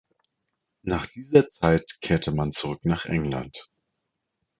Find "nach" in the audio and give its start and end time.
0.81-1.05, 2.85-3.05